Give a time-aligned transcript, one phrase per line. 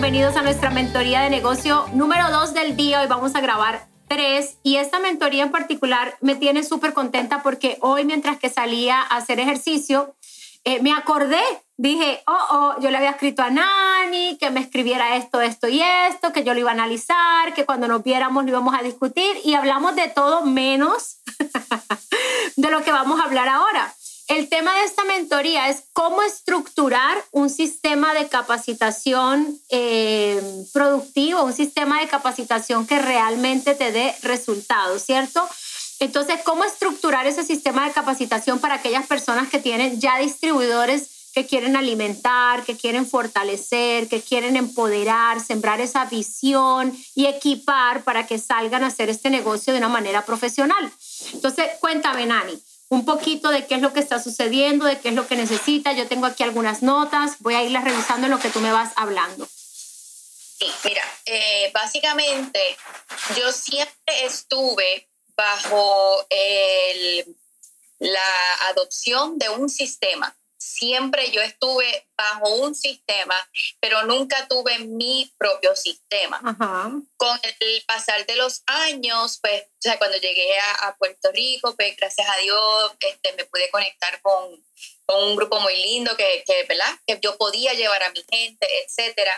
[0.00, 3.02] bienvenidos a nuestra mentoría de negocio número 2 del día.
[3.02, 7.76] Hoy vamos a grabar tres y esta mentoría en particular me tiene súper contenta porque
[7.82, 10.16] hoy mientras que salía a hacer ejercicio,
[10.64, 11.42] eh, me acordé,
[11.76, 15.82] dije, oh, oh, yo le había escrito a Nani que me escribiera esto, esto y
[15.82, 19.36] esto, que yo lo iba a analizar, que cuando nos viéramos lo íbamos a discutir
[19.44, 21.18] y hablamos de todo menos
[22.56, 23.92] de lo que vamos a hablar ahora.
[24.30, 30.40] El tema de esta mentoría es cómo estructurar un sistema de capacitación eh,
[30.72, 35.42] productivo, un sistema de capacitación que realmente te dé resultados, ¿cierto?
[35.98, 41.46] Entonces, ¿cómo estructurar ese sistema de capacitación para aquellas personas que tienen ya distribuidores que
[41.46, 48.38] quieren alimentar, que quieren fortalecer, que quieren empoderar, sembrar esa visión y equipar para que
[48.38, 50.88] salgan a hacer este negocio de una manera profesional?
[51.32, 55.14] Entonces, cuéntame, Nani un poquito de qué es lo que está sucediendo, de qué es
[55.14, 55.92] lo que necesita.
[55.92, 58.92] Yo tengo aquí algunas notas, voy a irlas revisando en lo que tú me vas
[58.96, 59.46] hablando.
[59.46, 62.60] Sí, mira, eh, básicamente
[63.36, 66.26] yo siempre estuve bajo
[68.00, 70.36] la adopción de un sistema
[70.70, 73.34] siempre yo estuve bajo un sistema,
[73.80, 76.40] pero nunca tuve mi propio sistema.
[77.16, 81.96] Con el pasar de los años, pues, o sea, cuando llegué a, Puerto Rico, pues,
[81.96, 84.64] gracias a Dios, este, me pude conectar con,
[85.06, 86.94] con un grupo muy lindo que, que, ¿verdad?
[87.06, 89.32] que yo podía llevar a mi gente, etcétera.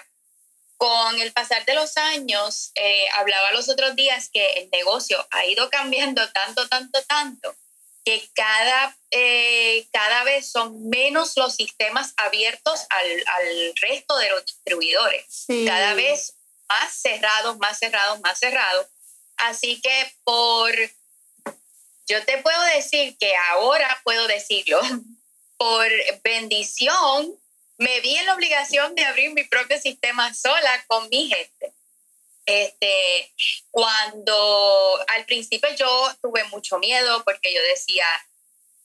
[0.77, 5.47] Con el pasar de los años, eh, hablaba los otros días que el negocio ha
[5.47, 7.55] ido cambiando tanto, tanto, tanto,
[8.05, 14.45] que cada, eh, cada vez son menos los sistemas abiertos al, al resto de los
[14.45, 15.45] distribuidores.
[15.67, 16.35] Cada vez
[16.69, 18.87] más cerrados, más cerrados, más cerrados.
[19.37, 20.73] Así que por,
[22.07, 24.81] yo te puedo decir que ahora puedo decirlo,
[25.57, 25.89] por
[26.25, 27.39] bendición,
[27.79, 31.73] me vi en la obligación de abrir mi propio sistema sola con mi gente.
[32.45, 33.33] Este,
[33.71, 38.07] cuando al principio yo tuve mucho miedo porque yo decía,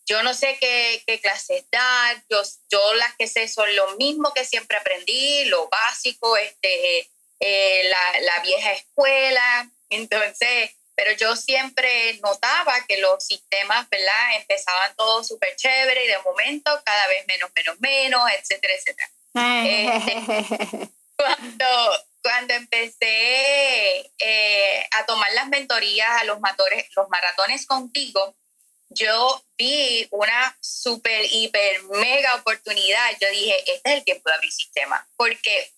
[0.06, 4.34] yo no sé qué, qué clases dar, yo, yo las que sé son lo mismo
[4.34, 7.09] que siempre aprendí, lo básico, este,
[7.40, 9.69] eh, la, la, vieja escuela.
[9.89, 14.35] Entonces, pero yo siempre notaba que los sistemas, ¿verdad?
[14.38, 19.09] Empezaban todos súper chévere y de momento cada vez menos, menos, menos, etcétera, etcétera.
[19.38, 28.36] Este, cuando, cuando empecé eh, a tomar las mentorías a los, matores, los maratones contigo,
[28.90, 33.12] yo vi una super, hiper, mega oportunidad.
[33.20, 35.72] Yo dije, este es el tiempo de abrir sistema, porque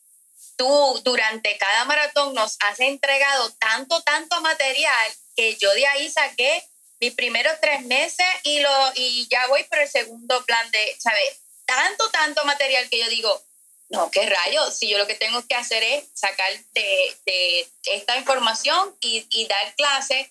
[0.58, 6.64] tú durante cada maratón nos has entregado tanto, tanto material que yo de ahí saqué
[7.00, 11.42] mis primeros tres meses y, lo, y ya voy por el segundo plan de, ¿sabes?
[11.66, 13.42] Tanto, tanto material que yo digo,
[13.90, 18.96] no, qué rayos, si yo lo que tengo que hacer es sacar de, esta información
[19.02, 20.28] y, dar clases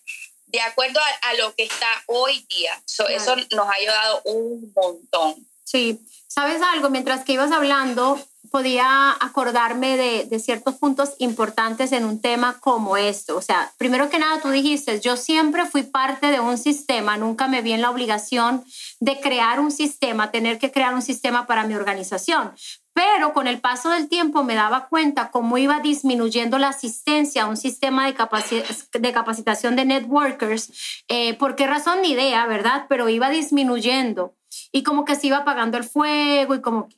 [0.47, 2.81] de acuerdo a, lo que está hoy día.
[2.87, 5.47] Eso nos ha ayudado un montón.
[5.65, 6.89] Sí, ¿sabes algo?
[6.89, 12.97] Mientras que ibas hablando, podía acordarme de, de, ciertos puntos importantes en un tema como
[12.97, 13.37] esto.
[13.37, 17.49] O sea, primero que nada, tú dijiste, yo siempre fui parte de un sistema, nunca
[17.49, 18.65] me vi en la obligación
[19.01, 22.55] de crear un sistema, tener que crear un sistema para mi organización.
[22.98, 27.47] Pero con el paso del tiempo me daba cuenta cómo iba disminuyendo la asistencia a
[27.47, 31.03] un sistema de, de capacitación de networkers.
[31.06, 32.03] Eh, ¿Por qué razón?
[32.03, 32.86] Ni idea, ¿verdad?
[32.88, 34.34] Pero iba disminuyendo
[34.72, 36.97] y como que se iba apagando el fuego y como que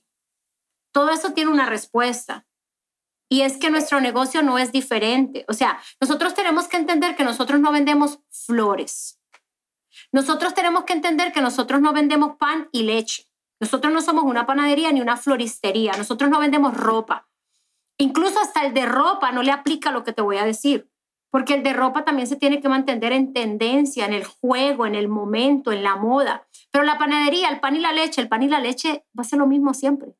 [0.90, 2.46] todo eso tiene una respuesta.
[3.28, 5.44] Y es que nuestro negocio no es diferente.
[5.48, 9.20] O sea, nosotros tenemos que entender que nosotros no vendemos flores.
[10.12, 13.29] Nosotros tenemos que entender que nosotros no vendemos pan y leche.
[13.60, 17.28] Nosotros no somos una panadería ni una floristería, nosotros no vendemos ropa.
[17.98, 20.90] Incluso hasta el de ropa no le aplica lo que te voy a decir,
[21.30, 24.94] porque el de ropa también se tiene que mantener en tendencia, en el juego, en
[24.94, 26.48] el momento, en la moda.
[26.70, 29.24] Pero la panadería, el pan y la leche, el pan y la leche va a
[29.24, 30.14] ser lo mismo siempre.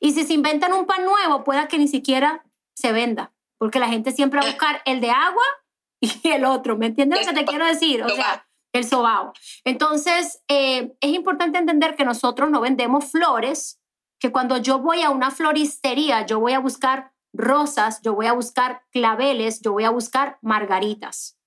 [0.00, 2.44] Y si se inventan un pan nuevo, pueda que ni siquiera
[2.74, 5.44] se venda, porque la gente siempre va a buscar el de agua
[6.00, 6.78] y el otro.
[6.78, 8.02] ¿Me entiendes lo que te quiero decir?
[8.02, 9.32] O sea, el sobao.
[9.64, 13.80] Entonces, eh, es importante entender que nosotros no vendemos flores,
[14.18, 18.32] que cuando yo voy a una floristería, yo voy a buscar rosas, yo voy a
[18.32, 21.38] buscar claveles, yo voy a buscar margaritas.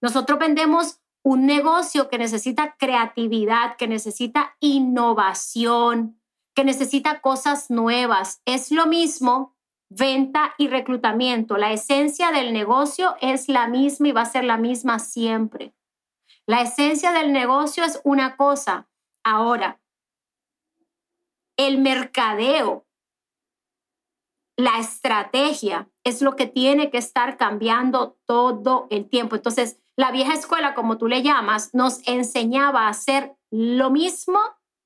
[0.00, 6.20] Nosotros vendemos un negocio que necesita creatividad, que necesita innovación,
[6.54, 8.42] que necesita cosas nuevas.
[8.44, 9.56] Es lo mismo
[9.88, 11.56] venta y reclutamiento.
[11.56, 15.74] La esencia del negocio es la misma y va a ser la misma siempre.
[16.46, 18.88] La esencia del negocio es una cosa.
[19.24, 19.80] Ahora,
[21.56, 22.86] el mercadeo
[24.56, 29.36] la estrategia es lo que tiene que estar cambiando todo el tiempo.
[29.36, 34.38] Entonces, la vieja escuela, como tú le llamas, nos enseñaba a hacer lo mismo,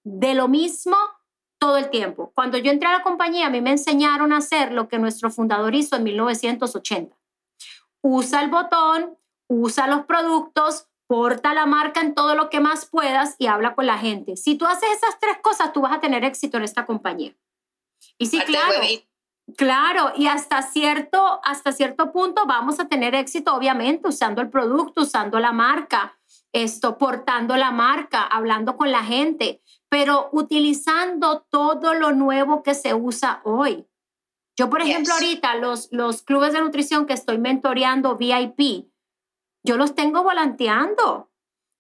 [0.05, 0.97] de lo mismo,
[1.59, 2.33] todo el tiempo.
[2.35, 5.31] Cuando yo entré a la compañía, a mí me enseñaron a hacer lo que nuestro
[5.31, 7.17] fundador hizo en 1980.
[8.03, 9.19] Usa el botón,
[9.49, 13.87] usa los productos, porta la marca en todo lo que más puedas y habla con
[13.87, 14.37] la gente.
[14.37, 17.35] Si tú haces esas tres cosas, tú vas a tener éxito en esta compañía.
[18.19, 18.81] Y sí, claro,
[19.57, 25.03] claro, y hasta cierto, hasta cierto punto vamos a tener éxito, obviamente, usando el producto,
[25.03, 26.19] usando la marca,
[26.53, 32.95] esto, portando la marca, hablando con la gente, pero utilizando todo lo nuevo que se
[32.95, 33.87] usa hoy.
[34.59, 38.89] Yo, por ejemplo, ahorita los, los clubes de nutrición que estoy mentoreando VIP,
[39.67, 41.29] yo los tengo volanteando,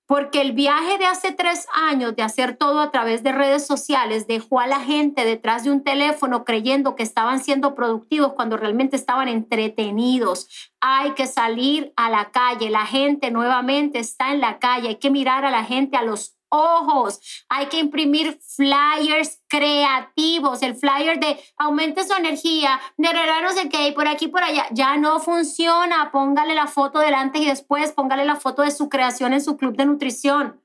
[0.06, 4.26] porque el viaje de hace tres años de hacer todo a través de redes sociales
[4.26, 8.94] dejó a la gente detrás de un teléfono creyendo que estaban siendo productivos cuando realmente
[8.96, 10.70] estaban entretenidos.
[10.80, 15.10] Hay que salir a la calle, la gente nuevamente está en la calle, hay que
[15.10, 17.44] mirar a la gente a los ojos.
[17.48, 20.62] Hay que imprimir flyers creativos.
[20.62, 23.08] El flyer de aumente su energía, de
[23.43, 24.66] no sé qué, por aquí, por allá.
[24.70, 26.10] Ya no funciona.
[26.10, 27.93] Póngale la foto delante y después.
[27.93, 30.62] Póngale la foto de su creación en su club de nutrición.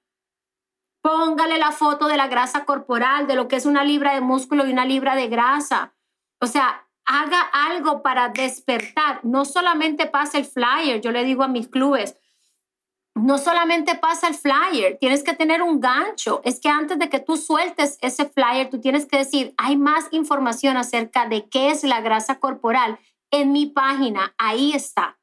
[1.02, 4.68] Póngale la foto de la grasa corporal, de lo que es una libra de músculo
[4.68, 5.96] y una libra de grasa.
[6.40, 9.20] O sea, haga algo para despertar.
[9.24, 11.02] No solamente pase el flyer.
[11.02, 12.18] Yo le digo a mis clubes,
[13.16, 16.42] no solamente pasa el flyer, tienes que tener un gancho.
[16.44, 20.08] Es que antes de que tú sueltes ese flyer, tú tienes que decir, hay más
[20.12, 23.00] información acerca de qué es la grasa corporal
[23.32, 24.34] en mi página.
[24.38, 25.20] Ahí está.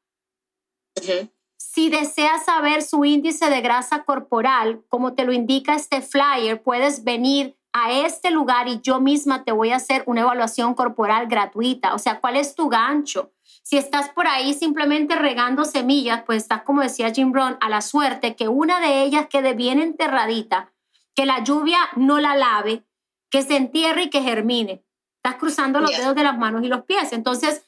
[1.57, 7.03] Si deseas saber su índice de grasa corporal, como te lo indica este flyer, puedes
[7.03, 11.93] venir a este lugar y yo misma te voy a hacer una evaluación corporal gratuita.
[11.93, 13.31] O sea, ¿cuál es tu gancho?
[13.69, 17.81] Si estás por ahí simplemente regando semillas, pues estás, como decía Jim Brown, a la
[17.81, 20.73] suerte que una de ellas quede bien enterradita,
[21.13, 22.83] que la lluvia no la lave,
[23.29, 24.83] que se entierre y que germine.
[25.17, 27.13] Estás cruzando los dedos de las manos y los pies.
[27.13, 27.63] Entonces,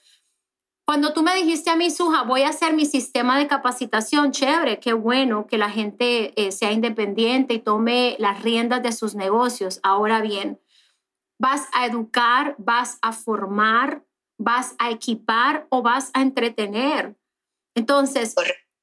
[0.88, 4.80] cuando tú me dijiste a mí, Suja, voy a hacer mi sistema de capacitación, chévere,
[4.80, 9.80] qué bueno que la gente eh, sea independiente y tome las riendas de sus negocios.
[9.84, 10.60] Ahora bien,
[11.38, 14.04] vas a educar, vas a formar,
[14.44, 17.16] vas a equipar o vas a entretener.
[17.76, 18.36] Entonces,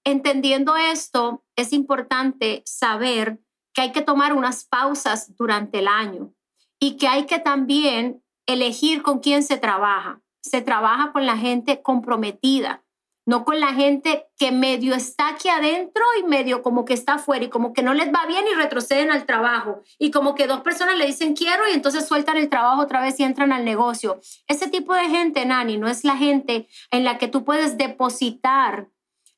[0.04, 3.40] entendiendo esto, es importante saber
[3.74, 6.32] que hay que tomar unas pausas durante el año
[6.80, 10.22] y que hay que también elegir con quién se trabaja.
[10.42, 12.84] Se trabaja con la gente comprometida,
[13.28, 17.44] no con la gente que medio está aquí adentro y medio como que está afuera
[17.44, 20.62] y como que no les va bien y retroceden al trabajo y como que dos
[20.62, 24.18] personas le dicen quiero y entonces sueltan el trabajo otra vez y entran al negocio.
[24.46, 28.88] Ese tipo de gente, Nani, no es la gente en la que tú puedes depositar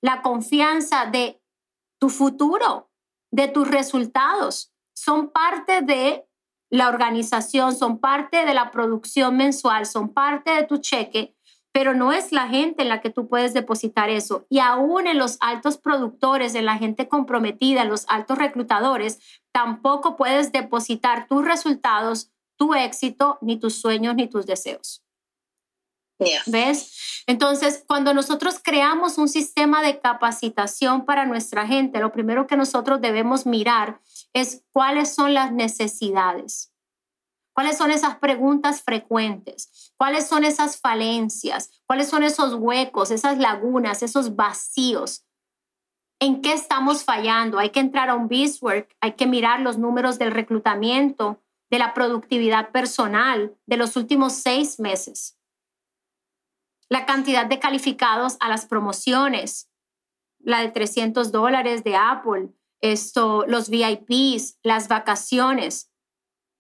[0.01, 1.43] la confianza de
[1.99, 2.93] tu futuro,
[3.33, 4.73] de tus resultados.
[4.95, 6.29] Son parte de
[6.69, 11.35] la organización, son parte de la producción mensual, son parte de tu cheque
[11.73, 14.47] pero no es la gente en la que tú puedes depositar eso.
[14.49, 19.21] Y aún en los altos productores, en la gente comprometida, en los altos reclutadores,
[19.53, 25.03] tampoco puedes depositar tus resultados, tu éxito, ni tus sueños, ni tus deseos.
[26.47, 27.23] ¿Ves?
[27.27, 33.01] Entonces, cuando nosotros creamos un sistema de capacitación para nuestra gente, lo primero que nosotros
[33.01, 34.01] debemos mirar
[34.35, 36.70] es cuáles son las necesidades.
[37.61, 39.93] ¿Cuáles son esas preguntas frecuentes?
[39.99, 41.83] ¿Cuáles son esas falencias?
[41.85, 45.27] ¿Cuáles son esos huecos, esas lagunas, esos vacíos?
[46.21, 47.59] ¿En qué estamos fallando?
[47.59, 51.93] Hay que entrar a un BISWORK, hay que mirar los números del reclutamiento, de la
[51.93, 55.39] productividad personal de los últimos seis meses,
[56.89, 59.69] la cantidad de calificados a las promociones,
[60.39, 65.90] la de 300 dólares de Apple, esto, los VIPs, las vacaciones,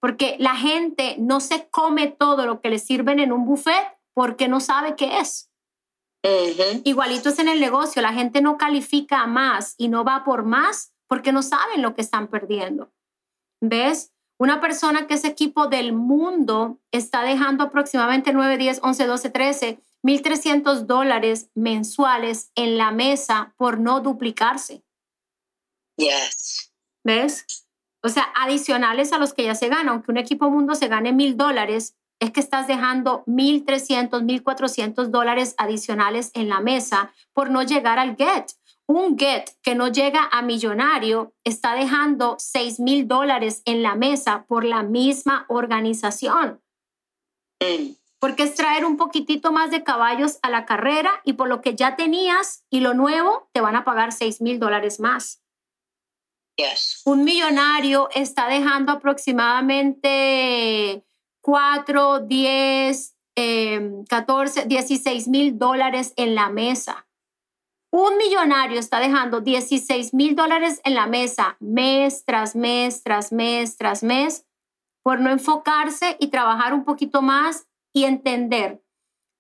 [0.01, 4.49] porque la gente no se come todo lo que le sirven en un buffet porque
[4.49, 5.51] no sabe qué es.
[6.85, 10.93] Igualito es en el negocio, la gente no califica más y no va por más
[11.07, 12.93] porque no saben lo que están perdiendo.
[13.63, 14.13] ¿Ves?
[14.39, 19.81] Una persona que es equipo del mundo está dejando aproximadamente 9, 10, 11, 12, 13,
[20.03, 24.83] 1.300 dólares mensuales en la mesa por no duplicarse.
[25.97, 26.73] Yes.
[27.05, 27.69] ¿Ves?
[28.03, 31.13] O sea, adicionales a los que ya se ganan, aunque un equipo mundo se gane
[31.13, 37.13] mil dólares, es que estás dejando mil trescientos, mil cuatrocientos dólares adicionales en la mesa
[37.33, 38.47] por no llegar al get.
[38.87, 44.45] Un get que no llega a millonario está dejando seis mil dólares en la mesa
[44.47, 46.61] por la misma organización.
[48.21, 51.75] porque es traer un poquitito más de caballos a la carrera y por lo que
[51.75, 55.40] ya tenías y lo nuevo te van a pagar 6 mil dólares más.
[57.05, 61.05] Un millonario está dejando aproximadamente
[61.41, 63.17] 4, 10,
[64.09, 67.07] 14, 16 mil dólares en la mesa.
[67.93, 73.77] Un millonario está dejando 16 mil dólares en la mesa mes tras mes, tras mes,
[73.77, 74.47] tras mes,
[75.03, 78.81] por no enfocarse y trabajar un poquito más y entender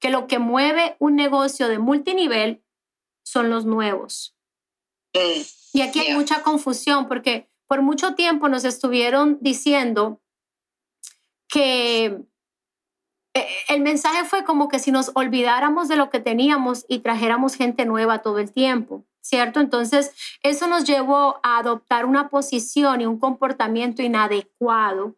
[0.00, 2.65] que lo que mueve un negocio de multinivel
[3.23, 4.35] son los nuevos.
[5.15, 10.21] Mm, y aquí hay mucha confusión porque por mucho tiempo nos estuvieron diciendo
[11.49, 12.23] que
[13.35, 17.55] eh, el mensaje fue como que si nos olvidáramos de lo que teníamos y trajéramos
[17.55, 19.61] gente nueva todo el tiempo, ¿cierto?
[19.61, 20.12] Entonces,
[20.43, 25.17] eso nos llevó a adoptar una posición y un comportamiento inadecuado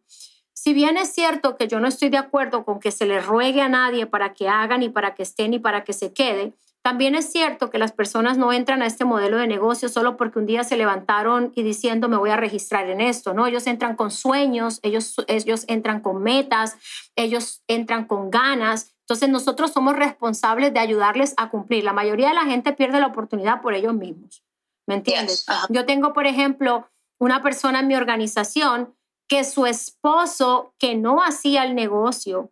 [0.63, 3.59] si bien es cierto que yo no estoy de acuerdo con que se le ruegue
[3.59, 7.15] a nadie para que hagan y para que estén y para que se quede, también
[7.15, 10.45] es cierto que las personas no entran a este modelo de negocio solo porque un
[10.45, 13.47] día se levantaron y diciendo me voy a registrar en esto, ¿no?
[13.47, 16.75] Ellos entran con sueños, ellos, ellos entran con metas,
[17.15, 18.93] ellos entran con ganas.
[18.99, 21.85] Entonces nosotros somos responsables de ayudarles a cumplir.
[21.85, 24.43] La mayoría de la gente pierde la oportunidad por ellos mismos.
[24.85, 25.45] ¿Me entiendes?
[25.69, 28.93] Yo tengo, por ejemplo, una persona en mi organización
[29.29, 32.51] que su esposo, que no hacía el negocio,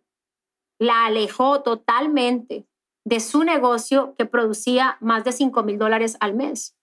[0.78, 2.66] la alejó totalmente
[3.04, 6.76] de su negocio que producía más de 5 mil dólares al mes.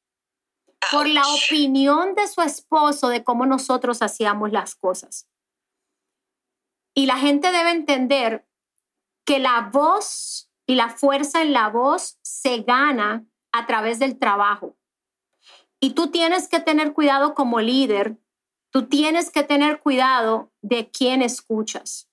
[0.91, 5.29] Por la opinión de su esposo de cómo nosotros hacíamos las cosas.
[6.95, 8.47] Y la gente debe entender
[9.25, 14.77] que la voz y la fuerza en la voz se gana a través del trabajo.
[15.79, 18.17] Y tú tienes que tener cuidado como líder
[18.71, 22.08] Tú tienes que tener cuidado de quién escuchas,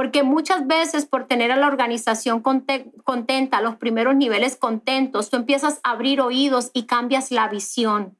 [0.00, 5.78] porque muchas veces por tener a la organización contenta, los primeros niveles contentos, tú empiezas
[5.82, 8.18] a abrir oídos y cambias la visión.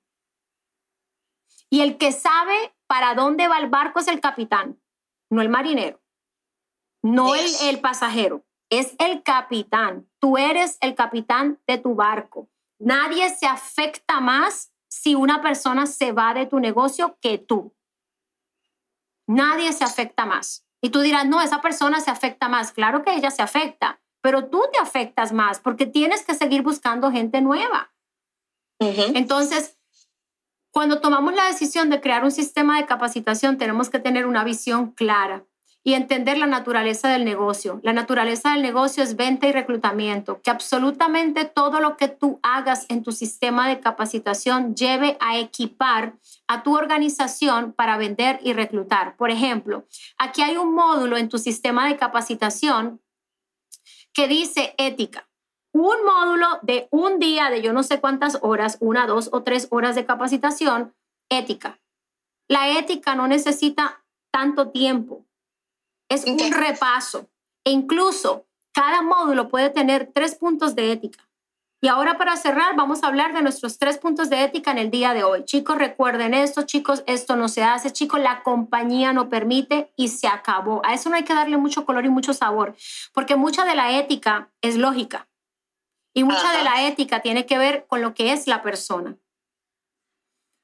[1.71, 4.79] Y el que sabe para dónde va el barco es el capitán,
[5.31, 6.03] no el marinero,
[7.01, 10.07] no el, el pasajero, es el capitán.
[10.19, 12.51] Tú eres el capitán de tu barco.
[12.79, 17.75] Nadie se afecta más si una persona se va de tu negocio que tú.
[19.27, 20.67] Nadie se afecta más.
[20.83, 22.73] Y tú dirás, no, esa persona se afecta más.
[22.73, 27.11] Claro que ella se afecta, pero tú te afectas más porque tienes que seguir buscando
[27.11, 27.93] gente nueva.
[28.79, 29.79] Entonces,
[30.73, 34.93] cuando tomamos la decisión de crear un sistema de capacitación, tenemos que tener una visión
[34.93, 35.45] clara
[35.83, 37.81] y entender la naturaleza del negocio.
[37.83, 42.85] La naturaleza del negocio es venta y reclutamiento, que absolutamente todo lo que tú hagas
[42.91, 46.15] en tu sistema de capacitación lleve a equipar
[46.47, 49.17] a tu organización para vender y reclutar.
[49.17, 49.87] Por ejemplo,
[50.19, 53.01] aquí hay un módulo en tu sistema de capacitación
[54.13, 55.29] que dice ética.
[55.73, 59.69] Un módulo de un día de yo no sé cuántas horas, una, dos o tres
[59.71, 60.95] horas de capacitación,
[61.31, 61.81] ética.
[62.49, 65.25] La ética no necesita tanto tiempo
[66.11, 67.31] es un repaso.
[67.65, 71.27] E incluso cada módulo puede tener tres puntos de ética.
[71.83, 74.91] Y ahora para cerrar, vamos a hablar de nuestros tres puntos de ética en el
[74.91, 75.47] día de hoy.
[75.47, 80.29] Chicos, recuerden esto, chicos, esto no se hace, chicos, la compañía no permite y se
[80.29, 80.83] acabó.
[80.85, 82.77] A eso no hay que darle mucho color y mucho sabor,
[83.15, 85.27] porque mucha de la ética es lógica
[86.15, 89.17] y mucha de la ética tiene que ver con lo que es la persona.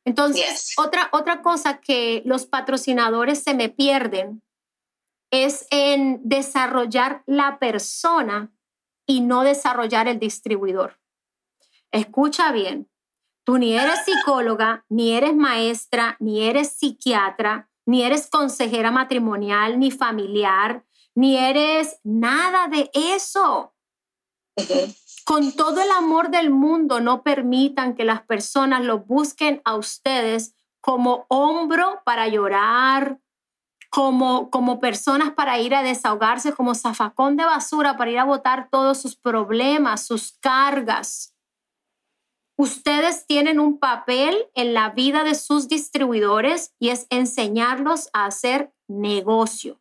[0.05, 4.43] Entonces, otra, otra cosa que los patrocinadores se me pierden
[5.31, 8.53] es en desarrollar la persona
[9.07, 10.99] y no desarrollar el distribuidor.
[11.93, 12.91] Escucha bien,
[13.45, 19.91] tú ni eres psicóloga, ni eres maestra, ni eres psiquiatra, ni eres consejera matrimonial, ni
[19.91, 23.75] familiar, ni eres nada de eso.
[25.25, 30.55] Con todo el amor del mundo, no permitan que las personas lo busquen a ustedes
[30.81, 33.19] como hombro para llorar,
[33.91, 38.69] como, como personas para ir a desahogarse, como zafacón de basura para ir a botar
[38.71, 41.35] todos sus problemas, sus cargas.
[42.59, 48.73] Ustedes tienen un papel en la vida de sus distribuidores y es enseñarlos a hacer
[48.89, 49.81] negocio.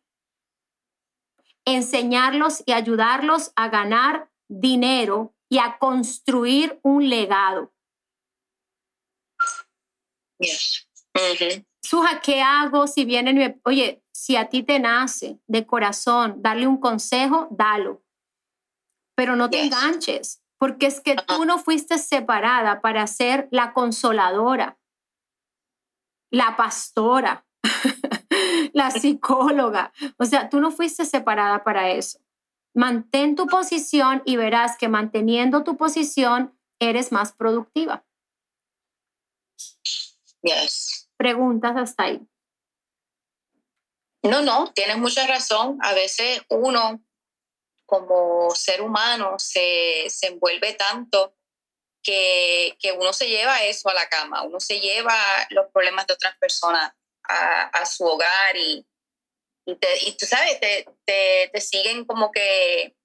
[1.64, 7.72] Enseñarlos y ayudarlos a ganar dinero y a construir un legado.
[10.38, 10.86] Yes.
[11.86, 16.66] Suja, ¿qué hago si vienen y oye, si a ti te nace de corazón darle
[16.66, 18.02] un consejo, dalo.
[19.14, 24.80] Pero no te enganches, porque es que tú no fuiste separada para ser la consoladora,
[26.32, 27.46] la pastora,
[28.72, 29.92] la psicóloga.
[30.18, 32.18] O sea, tú no fuiste separada para eso.
[32.74, 38.04] Mantén tu posición y verás que manteniendo tu posición eres más productiva.
[40.42, 40.95] Yes.
[41.16, 42.20] Preguntas hasta ahí.
[44.22, 45.78] No, no, tienes mucha razón.
[45.82, 47.00] A veces uno
[47.86, 51.36] como ser humano se, se envuelve tanto
[52.02, 55.16] que, que, uno se lleva eso a la cama, uno se lleva
[55.50, 56.92] los problemas de otras personas
[57.28, 58.86] a, a su hogar y,
[59.66, 62.96] y, te, y, tú sabes, te, te, te siguen como que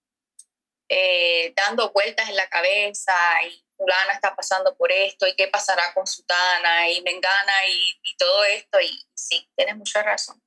[0.89, 3.13] eh, dando vueltas en la cabeza
[3.47, 8.43] y fulana está pasando por esto y qué pasará con Sutana y Mengana y, todo
[8.55, 10.39] esto y sí, tienes mucha razón.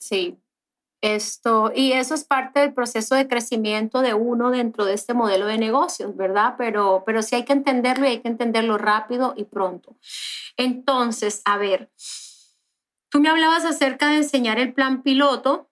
[0.00, 0.38] Sí,
[1.02, 5.46] esto, y eso es parte del proceso de crecimiento de uno dentro de este modelo
[5.46, 6.54] de negocios, ¿verdad?
[6.56, 9.96] Pero, pero sí hay que entenderlo y hay que entenderlo rápido y pronto.
[10.56, 11.90] Entonces, a ver,
[13.10, 15.70] tú me hablabas acerca de enseñar el plan piloto,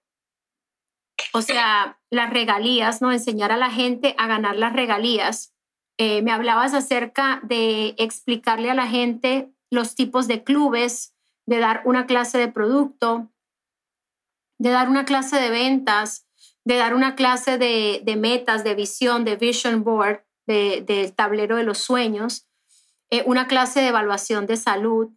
[1.33, 3.11] o sea, las regalías, ¿no?
[3.11, 5.55] Enseñar a la gente a ganar las regalías.
[5.99, 11.15] Eh, me hablabas acerca de explicarle a la gente los tipos de clubes,
[11.47, 13.31] de dar una clase de producto,
[14.59, 16.27] de dar una clase de ventas,
[16.65, 21.79] de dar una clase de, metas, de visión, de vision board, del tablero de los
[21.79, 22.47] sueños,
[23.11, 25.09] eh, una clase de evaluación de salud,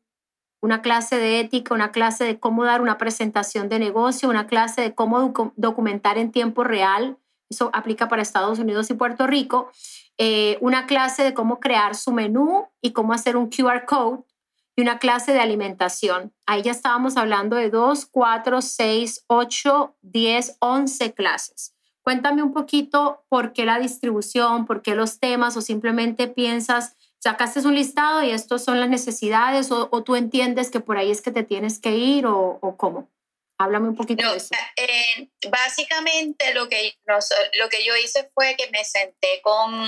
[0.62, 4.82] una clase de ética, una clase de cómo dar una presentación de negocio, una clase
[4.82, 7.18] de cómo documentar en tiempo real,
[7.50, 9.72] eso aplica para Estados Unidos y Puerto Rico,
[10.18, 14.24] eh, una clase de cómo crear su menú y cómo hacer un QR code,
[14.76, 16.34] y una clase de alimentación.
[16.46, 21.76] Ahí ya estábamos hablando de 2, 4, 6, 8, 10, 11 clases.
[22.04, 27.66] Cuéntame un poquito por qué la distribución, por qué los temas o simplemente piensas, sacaste
[27.68, 31.32] un listado y estos son las necesidades o, tú entiendes que por ahí es que
[31.32, 33.08] te tienes que ir o cómo.
[33.62, 34.50] Háblame un poquito de eso.
[34.76, 36.98] Eh, básicamente lo que,
[37.60, 39.88] lo que yo hice fue que me senté con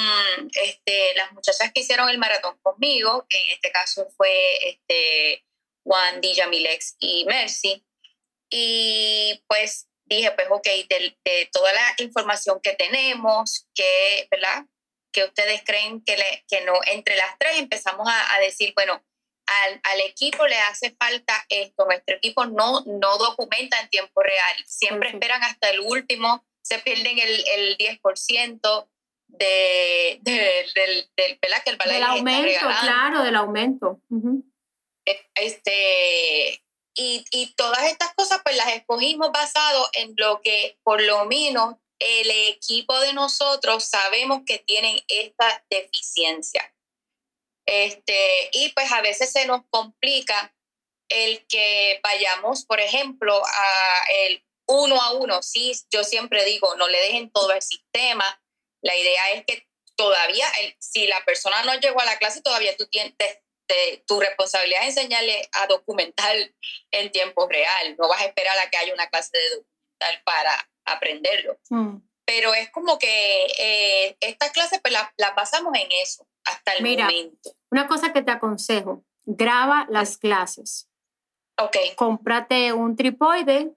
[0.62, 5.43] este, las muchachas que hicieron el maratón conmigo, que en este caso fue este,
[5.83, 7.83] Juan, Yamilex y Mercy.
[8.51, 14.65] Y pues dije, pues ok, de, toda la información que tenemos, que, ¿verdad?
[15.12, 19.03] Que ustedes creen que, le, que no, entre las tres empezamos a, a decir, bueno,
[19.45, 21.86] al, equipo le hace falta esto.
[21.86, 24.56] Nuestro equipo no, no documenta en tiempo real.
[24.65, 28.88] Siempre esperan hasta el último, se pierden el, el 10%
[29.27, 31.39] de, del, del,
[31.86, 33.99] del aumento, claro, del aumento.
[35.36, 36.63] Este,
[36.95, 41.75] y, y, todas estas cosas pues las escogimos basado en lo que por lo menos
[41.99, 46.72] el equipo de nosotros sabemos que tienen esta deficiencia.
[47.65, 50.54] Este, y pues a veces se nos complica
[51.10, 55.41] el que vayamos, por ejemplo, a el uno a uno.
[55.41, 58.41] Sí, yo siempre digo, no le dejen todo el sistema.
[58.82, 60.47] La idea es que todavía,
[60.80, 63.13] si la persona no llegó a la clase, todavía tú tienes,
[64.06, 66.36] tu responsabilidad es enseñarle a documentar
[66.91, 67.95] en tiempo real.
[67.97, 71.60] No vas a esperar a que haya una clase de documental para aprenderlo.
[71.69, 71.97] Mm.
[72.26, 76.84] Pero es como que eh, estas clases pues las la pasamos en eso hasta el
[76.84, 77.51] Mira, momento.
[77.71, 80.89] Una cosa que te aconsejo, graba las clases.
[81.58, 81.77] Ok.
[81.95, 83.75] Cómprate un tripoide,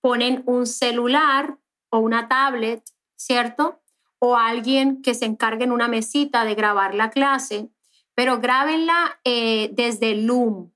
[0.00, 1.58] ponen un celular
[1.90, 2.82] o una tablet,
[3.16, 3.80] ¿cierto?
[4.18, 7.68] O alguien que se encargue en una mesita de grabar la clase,
[8.14, 10.72] pero grábenla eh, desde Loom.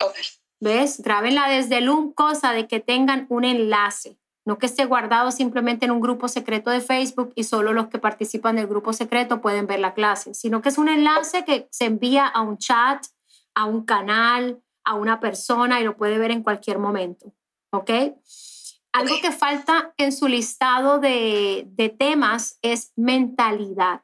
[0.00, 0.16] Ok.
[0.60, 1.00] ¿Ves?
[1.00, 5.90] Grábenla desde Loom, cosa de que tengan un enlace no que esté guardado simplemente en
[5.90, 9.78] un grupo secreto de Facebook y solo los que participan del grupo secreto pueden ver
[9.78, 13.04] la clase, sino que es un enlace que se envía a un chat,
[13.54, 17.34] a un canal, a una persona y lo puede ver en cualquier momento.
[17.74, 17.90] ¿Ok?
[18.94, 24.00] Algo que falta en su listado de, de temas es mentalidad.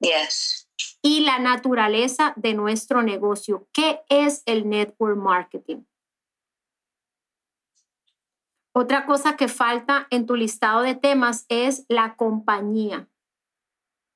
[0.00, 0.66] Yes.
[1.02, 3.68] Y la naturaleza de nuestro negocio.
[3.70, 5.82] ¿Qué es el network marketing?
[8.76, 13.08] Otra cosa que falta en tu listado de temas es la compañía.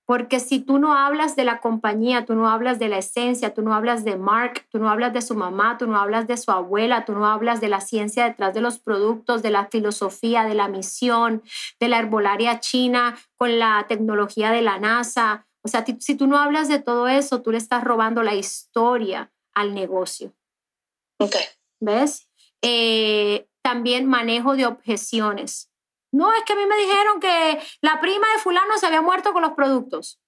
[0.05, 3.63] Porque si tú no hablas de la compañía, tú no hablas de la esencia, tú
[3.63, 6.51] no hablas de Mark, tú no hablas de su mamá, tú no hablas de su
[6.51, 10.55] abuela, tú no hablas de la ciencia detrás de los productos, de la filosofía, de
[10.55, 11.43] la misión,
[11.79, 15.47] de la herbolaria china con la tecnología de la NASA.
[15.63, 19.31] O sea, si tú no hablas de todo eso, tú le estás robando la historia
[19.55, 20.33] al negocio.
[21.21, 21.37] Ok.
[21.81, 22.29] ¿Ves?
[22.63, 25.71] Eh, también manejo de objeciones.
[26.11, 29.35] No, es que a mí me dijeron que la prima de fulano se había muerto
[29.35, 30.19] con los productos.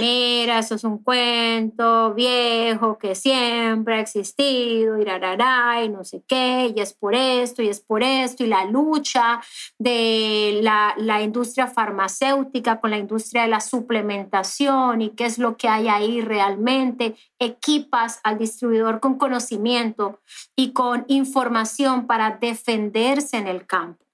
[0.00, 6.80] Mira, eso es un cuento viejo que siempre ha existido, y no sé qué, y
[6.80, 9.40] es por esto, y es por esto, y la lucha
[9.78, 15.56] de la, la industria farmacéutica con la industria de la suplementación, y qué es lo
[15.56, 20.20] que hay ahí realmente, equipas al distribuidor con conocimiento
[20.56, 24.07] y con información para defenderse en el campo.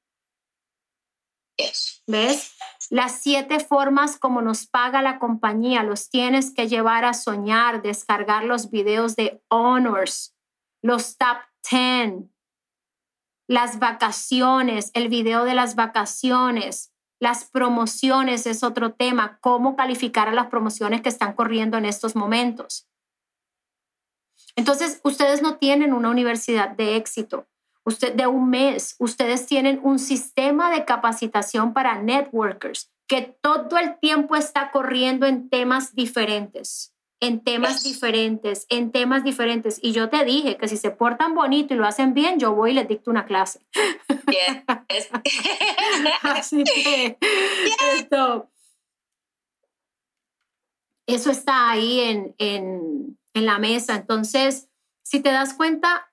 [2.07, 2.53] ¿Ves?
[2.91, 8.45] Las siete formas como nos paga la compañía los tienes que llevar a soñar, descargar
[8.45, 10.37] los videos de honors,
[10.83, 11.39] los top
[11.71, 12.25] 10,
[13.49, 20.35] las vacaciones, el video de las vacaciones, las promociones es otro tema, cómo calificar a
[20.35, 22.89] las promociones que están corriendo en estos momentos.
[24.57, 27.49] Entonces, ustedes no tienen una universidad de éxito
[27.85, 33.99] usted de un mes, ustedes tienen un sistema de capacitación para networkers que todo el
[33.99, 39.79] tiempo está corriendo en temas diferentes, en temas diferentes, en temas diferentes.
[39.83, 42.71] Y yo te dije que si se portan bonito y lo hacen bien, yo voy
[42.71, 43.61] y les dicto una clase.
[46.23, 47.19] Así que
[51.07, 53.97] eso está ahí en, en, en la mesa.
[53.97, 54.69] Entonces,
[55.03, 56.11] si te das cuenta,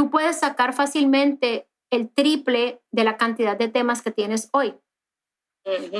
[0.00, 4.74] tú puedes sacar fácilmente el triple de la cantidad de temas que tienes hoy.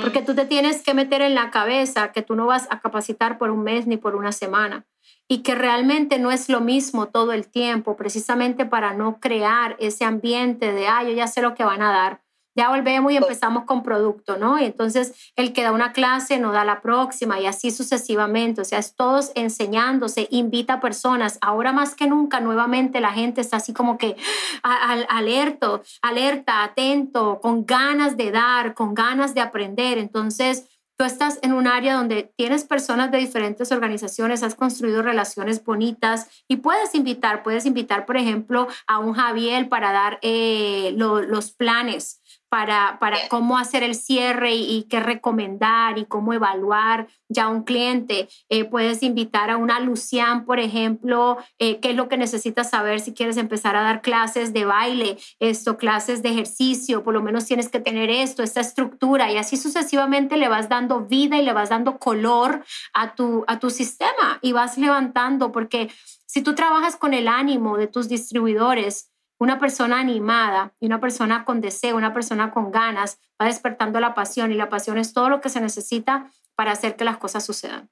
[0.01, 3.37] Porque tú te tienes que meter en la cabeza que tú no vas a capacitar
[3.37, 4.87] por un mes ni por una semana
[5.27, 10.03] y que realmente no es lo mismo todo el tiempo, precisamente para no crear ese
[10.03, 12.23] ambiente de, ah, yo ya sé lo que van a dar
[12.55, 14.59] ya volvemos y empezamos con producto, ¿no?
[14.59, 18.61] Y entonces el que da una clase no da la próxima y así sucesivamente.
[18.61, 21.37] O sea, es todos enseñándose, invita a personas.
[21.41, 24.15] Ahora más que nunca, nuevamente la gente está así como que
[24.63, 29.97] alerto, alerta, atento, con ganas de dar, con ganas de aprender.
[29.97, 30.65] Entonces,
[31.01, 36.27] tú estás en un área donde tienes personas de diferentes organizaciones, has construido relaciones bonitas
[36.47, 42.20] y puedes invitar, puedes invitar, por ejemplo, a un Javier para dar eh, los planes
[42.51, 48.27] para, para cómo hacer el cierre y, qué recomendar y cómo evaluar ya un cliente.
[48.49, 52.99] Eh, puedes invitar a una Lucian, por ejemplo, eh, qué es lo que necesitas saber
[52.99, 57.45] si quieres empezar a dar clases de baile, esto, clases de ejercicio, por lo menos
[57.45, 61.53] tienes que tener esto, esta estructura y así sucesivamente le vas dando vida y le
[61.53, 65.89] vas dando color a tu, a tu sistema y vas levantando porque
[66.25, 69.10] si tú trabajas con el ánimo de tus distribuidores,
[69.41, 74.13] una persona animada y una persona con deseo, una persona con ganas, va despertando la
[74.13, 77.43] pasión y la pasión es todo lo que se necesita para hacer que las cosas
[77.43, 77.89] sucedan.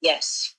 [0.00, 0.58] Yes,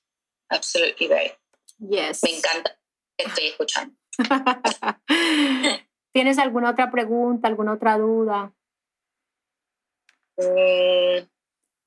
[0.50, 1.34] absolutely right.
[1.80, 2.22] Yes.
[2.22, 2.80] Me encanta.
[3.18, 3.96] Estoy escuchando.
[6.14, 8.54] ¿Tienes alguna otra pregunta, alguna otra duda?
[10.38, 11.28] Mm.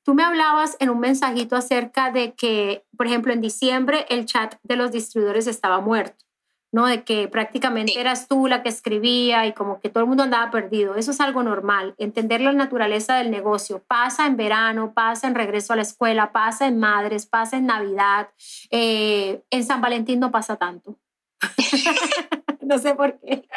[0.05, 4.57] Tú me hablabas en un mensajito acerca de que, por ejemplo, en diciembre el chat
[4.65, 6.25] de los distribuidores estaba muerto.
[6.73, 6.87] ¿No?
[6.87, 10.51] De que prácticamente eras tú la que escribía y como que todo el mundo andaba
[10.51, 10.95] perdido.
[10.95, 11.95] Eso es algo normal.
[11.99, 13.83] Entender la naturaleza del negocio.
[13.87, 18.29] Pasa en verano, pasa en regreso a la escuela, pasa en madres, pasa en Navidad.
[18.71, 20.97] Eh, en San Valentín no pasa tanto.
[22.61, 23.49] no sé por qué.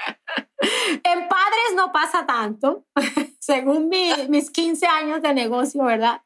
[1.04, 2.86] En padres no pasa tanto,
[3.40, 3.90] según
[4.30, 6.22] mis 15 años de negocio, ¿verdad?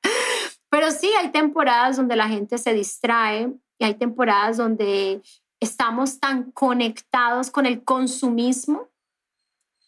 [0.69, 5.21] Pero sí hay temporadas donde la gente se distrae y hay temporadas donde
[5.59, 8.89] estamos tan conectados con el consumismo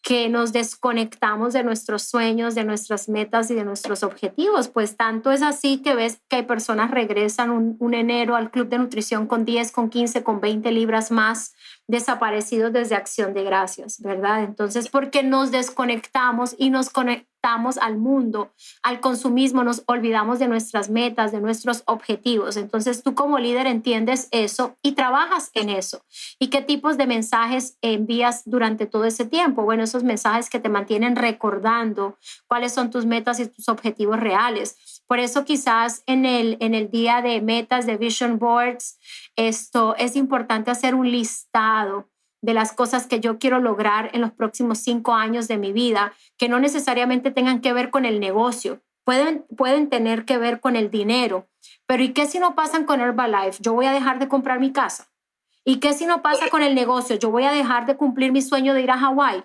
[0.01, 4.69] que nos desconectamos de nuestros sueños, de nuestras metas y de nuestros objetivos.
[4.69, 8.79] Pues tanto es así que ves que hay personas regresan un, enero al club de
[8.79, 11.53] nutrición con 10, con 15, con 20 libras más
[11.87, 14.43] desaparecidos desde Acción de Gracias, ¿verdad?
[14.43, 16.89] Entonces, porque nos desconectamos y nos
[17.41, 18.51] al mundo,
[18.83, 22.57] al consumismo, nos olvidamos de nuestras metas, de nuestros objetivos.
[22.57, 26.01] Entonces, tú como líder entiendes eso y trabajas en eso.
[26.37, 29.63] ¿Y qué tipos de mensajes envías durante todo ese tiempo?
[29.63, 34.99] Bueno, esos mensajes que te mantienen recordando cuáles son tus metas y tus objetivos reales
[35.09, 38.99] por eso quizás en el, en el día de metas, de vision boards,
[39.35, 42.07] esto es importante hacer un listado
[42.41, 46.13] de las cosas que yo quiero lograr en los próximos cinco años de mi vida,
[46.37, 50.75] que no necesariamente tengan que ver con el negocio, pueden, pueden tener que ver con
[50.75, 51.47] el dinero.
[51.85, 53.57] Pero ¿y qué si no pasan con Herbalife?
[53.61, 55.09] Yo voy a dejar de comprar mi casa.
[55.65, 57.17] ¿Y qué si no pasa con el negocio?
[57.17, 59.43] Yo voy a dejar de cumplir mi sueño de ir a Hawái.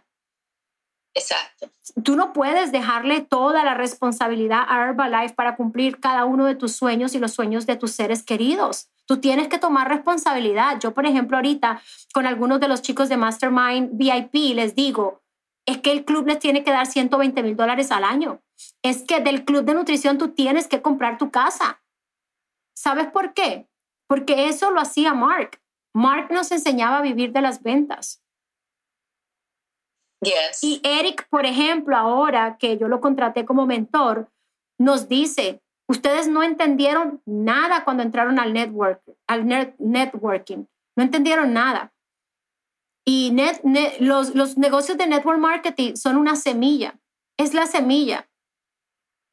[1.15, 1.71] Exacto.
[2.03, 6.73] Tú no puedes dejarle toda la responsabilidad a Herbalife para cumplir cada uno de tus
[6.73, 8.89] sueños y los sueños de tus seres queridos.
[9.07, 10.79] Tú tienes que tomar responsabilidad.
[10.81, 15.23] Yo, por ejemplo, ahorita con algunos de los chicos de Mastermind VIP les digo,
[15.67, 18.43] es que el club les tiene que dar 120 mil dólares al año.
[18.83, 21.83] Es que del club de nutrición tú tienes que comprar tu casa.
[22.77, 23.69] ¿Sabes por qué?
[24.07, 25.61] Porque eso lo hacía Mark.
[25.95, 28.23] Mark nos enseñaba a vivir de las ventas.
[30.21, 30.63] Yes.
[30.63, 34.31] Y Eric, por ejemplo, ahora que yo lo contraté como mentor,
[34.79, 39.47] nos dice, ustedes no entendieron nada cuando entraron al, network, al
[39.79, 40.67] networking,
[40.97, 41.93] no entendieron nada.
[43.07, 43.37] Y
[44.01, 46.99] los negocios de network marketing son una semilla,
[47.39, 48.29] es la semilla.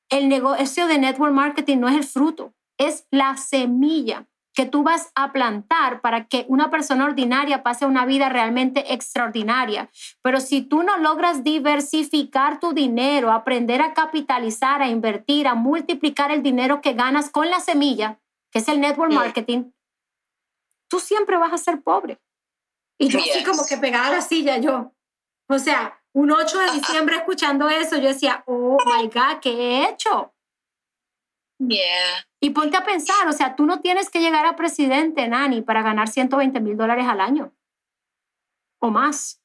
[0.09, 4.27] El negocio de network marketing no es el fruto, es la semilla
[4.61, 9.89] que tú vas a plantar para que una persona ordinaria pase una vida realmente extraordinaria.
[10.21, 16.29] Pero si tú no logras diversificar tu dinero, aprender a capitalizar, a invertir, a multiplicar
[16.29, 18.19] el dinero que ganas con la semilla,
[18.51, 19.71] que es el network marketing,
[20.87, 22.19] tú siempre vas a ser pobre.
[22.99, 24.93] Y yo así como que pegada a la silla, yo.
[25.49, 29.89] O sea, un 8 de diciembre escuchando eso, yo decía, oh my God, ¿qué he
[29.89, 30.35] hecho?
[31.67, 32.25] Yeah.
[32.39, 35.83] Y ponte a pensar, o sea, tú no tienes que llegar a presidente, Nani, para
[35.83, 37.53] ganar 120 mil dólares al año
[38.81, 39.41] o más.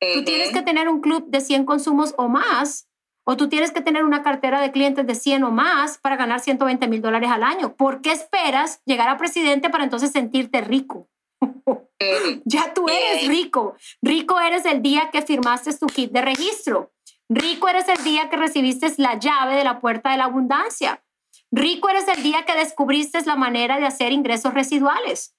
[0.00, 2.88] Tú tienes que tener un club de 100 consumos o más,
[3.24, 6.40] o tú tienes que tener una cartera de clientes de 100 o más para ganar
[6.40, 7.74] 120 mil dólares al año.
[7.74, 11.08] ¿Por qué esperas llegar a presidente para entonces sentirte rico?
[12.44, 13.76] ya tú eres rico.
[14.02, 16.92] Rico eres el día que firmaste tu kit de registro.
[17.28, 21.04] Rico eres el día que recibiste la llave de la puerta de la abundancia.
[21.50, 25.34] Rico eres el día que descubriste la manera de hacer ingresos residuales.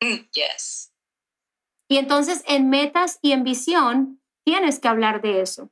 [0.00, 0.92] Mm, yes.
[1.88, 5.70] Y entonces en metas y en visión tienes que hablar de eso.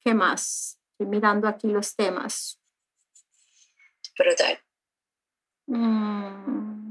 [0.00, 0.78] ¿Qué más?
[0.92, 2.60] Estoy mirando aquí los temas.
[4.16, 4.58] Brutal.
[5.66, 6.84] Mm.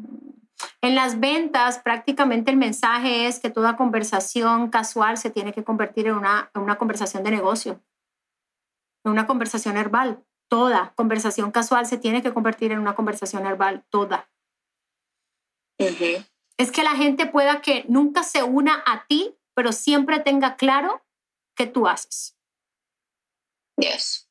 [0.82, 6.08] En las ventas, prácticamente el mensaje es que toda conversación casual se tiene que convertir
[6.08, 7.82] en una, en una conversación de negocio
[9.12, 10.24] una conversación herbal.
[10.50, 14.30] Toda conversación casual se tiene que convertir en una conversación herbal, toda.
[16.58, 21.04] Es que la gente pueda que nunca se una a ti, pero siempre tenga claro
[21.56, 22.38] qué tú haces.
[23.78, 24.30] Yes.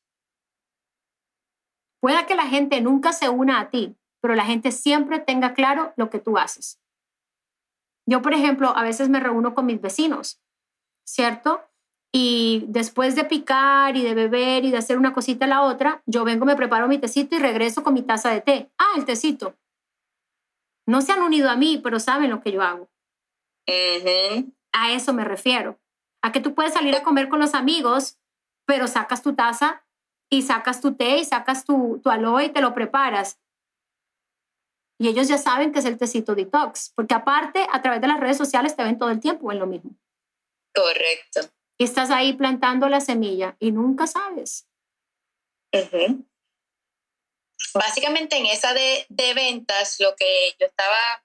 [2.01, 5.93] Pueda que la gente nunca se una a ti, pero la gente siempre tenga claro
[5.97, 6.81] lo que tú haces.
[8.05, 10.41] Yo, por ejemplo, a veces me reúno con mis vecinos,
[11.05, 11.61] ¿cierto?
[12.15, 16.03] Y después de picar y de beber y de hacer una cosita a la otra,
[16.05, 18.71] yo vengo, me preparo mi tecito y regreso con mi taza de té.
[18.77, 19.57] Ah, el tecito.
[20.85, 22.87] No se han unido a mí, pero saben lo que yo hago.
[24.73, 25.79] A eso me refiero.
[26.21, 28.19] A que tú puedes salir a comer con los amigos,
[28.67, 29.83] pero sacas tu taza
[30.29, 33.39] y sacas tu té y sacas tu, tu aloe y te lo preparas.
[34.99, 38.19] Y ellos ya saben que es el tecito detox, porque aparte, a través de las
[38.19, 39.91] redes sociales te ven todo el tiempo en lo mismo.
[40.75, 41.51] Correcto
[41.83, 44.67] estás ahí plantando la semilla y nunca sabes.
[47.73, 51.23] Básicamente en esa de, de, ventas, lo que yo estaba,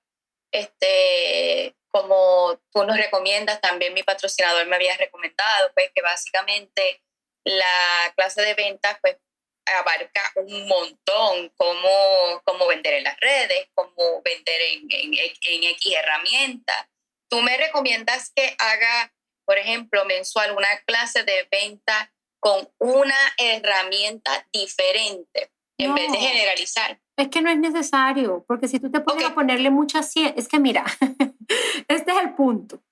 [0.52, 7.02] este, como tú nos recomiendas, también mi patrocinador me había recomendado, pues que básicamente
[7.44, 9.18] la clase de ventas, pues
[9.66, 15.94] abarca un montón, cómo, cómo vender en las redes, cómo vender en, en, en X
[15.94, 16.86] herramientas.
[17.28, 19.12] Tú me recomiendas que haga
[19.48, 27.00] por ejemplo, mensual, una clase de venta con una herramienta diferente en vez de generalizar.
[27.16, 30.48] Es que no es necesario, porque si tú te pones a ponerle mucha ciencia, es
[30.48, 30.84] que mira,
[31.88, 32.82] este es el punto,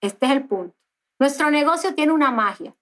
[0.00, 0.76] este es el punto.
[1.20, 2.74] Nuestro negocio tiene una magia.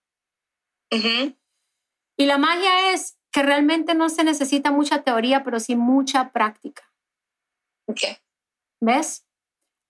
[0.91, 6.91] Y la magia es que realmente no se necesita mucha teoría, pero sí mucha práctica.
[7.87, 8.17] Okay.
[8.81, 9.27] ¿Ves?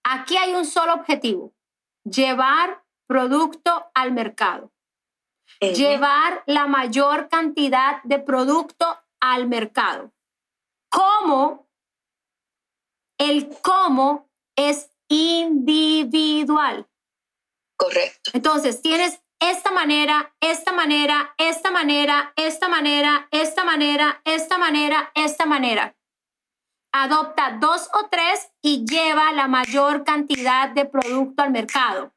[0.03, 1.55] Aquí hay un solo objetivo,
[2.03, 4.71] llevar producto al mercado.
[5.61, 8.87] Llevar la mayor cantidad de producto
[9.21, 10.13] al mercado.
[10.89, 11.69] ¿Cómo?
[13.19, 16.89] El cómo es individual.
[17.77, 18.31] Correcto.
[18.33, 25.47] Entonces, tienes esta manera, esta manera, esta manera, esta manera, esta manera, esta manera, esta
[25.47, 25.97] manera.
[26.93, 32.13] Adopta dos o tres y lleva la mayor cantidad de producto al mercado.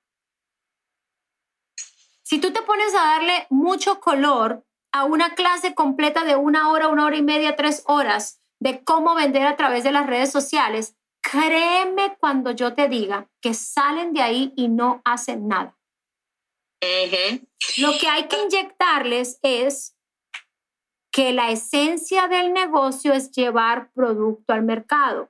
[2.34, 6.88] Si tú te pones a darle mucho color a una clase completa de una hora,
[6.88, 10.96] una hora y media, tres horas de cómo vender a través de las redes sociales,
[11.22, 15.78] créeme cuando yo te diga que salen de ahí y no hacen nada.
[17.78, 19.96] Lo que hay que inyectarles es
[21.12, 25.30] que la esencia del negocio es llevar producto al mercado.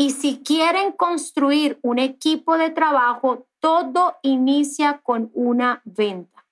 [0.00, 6.46] Y si quieren construir un equipo de trabajo, todo inicia con una venta.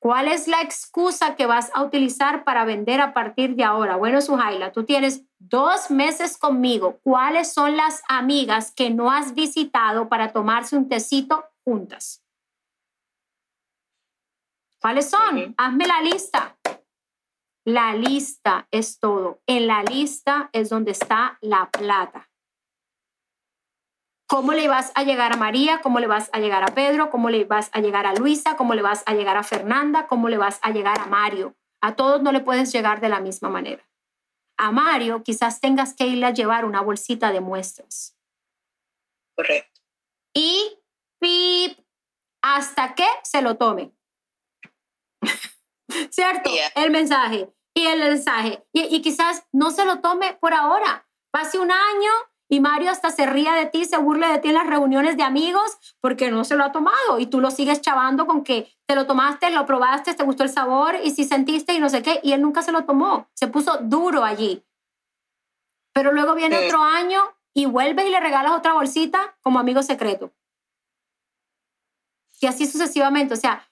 [0.00, 3.96] ¿Cuál es la excusa que vas a utilizar para vender a partir de ahora?
[3.96, 6.98] Bueno, Sujaila, tú tienes dos meses conmigo.
[7.02, 12.24] ¿Cuáles son las amigas que no has visitado para tomarse un tecito juntas?
[14.80, 15.54] ¿Cuáles son?
[15.58, 16.56] Hazme la lista.
[17.68, 19.42] La lista es todo.
[19.46, 22.30] En la lista es donde está la plata.
[24.26, 25.82] ¿Cómo le vas a llegar a María?
[25.82, 27.10] ¿Cómo le vas a llegar a Pedro?
[27.10, 28.56] ¿Cómo le vas a llegar a Luisa?
[28.56, 30.06] ¿Cómo le vas a llegar a Fernanda?
[30.06, 31.58] ¿Cómo le vas a llegar a Mario?
[31.82, 33.86] A todos no le puedes llegar de la misma manera.
[34.56, 38.16] A Mario quizás tengas que irle a llevar una bolsita de muestras.
[39.36, 39.82] Correcto.
[40.32, 40.80] Y
[41.20, 41.78] pip,
[42.40, 43.92] hasta que se lo tome.
[46.10, 46.50] ¿Cierto?
[46.74, 48.64] El mensaje y el mensaje.
[48.72, 51.08] Y, y, quizás no se lo tome por ahora.
[51.30, 52.10] Pase un año
[52.48, 55.22] y Mario hasta se ría de ti, se burla de ti en las reuniones de
[55.22, 58.96] amigos porque no se lo ha tomado y tú lo sigues chavando con que te
[58.96, 62.20] lo tomaste, lo probaste, te gustó el sabor y si sentiste y no sé qué,
[62.22, 64.64] y él nunca se lo tomó, se puso duro allí.
[65.92, 67.20] Pero luego viene otro año
[67.54, 70.32] y vuelves y le regalas otra bolsita como amigo secreto.
[72.40, 73.68] Y así sucesivamente, o sea,